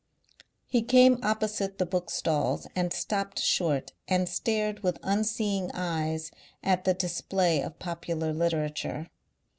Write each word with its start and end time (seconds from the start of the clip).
He 0.65 0.81
came 0.81 1.19
opposite 1.21 1.77
the 1.77 1.85
bookstalls 1.85 2.65
and 2.75 2.91
stopped 2.91 3.39
short 3.39 3.93
and 4.07 4.27
stared 4.27 4.79
with 4.79 4.97
unseeing 5.03 5.69
eyes 5.75 6.31
at 6.63 6.85
the 6.85 6.95
display 6.95 7.61
of 7.61 7.77
popular 7.77 8.33
literature. 8.33 9.11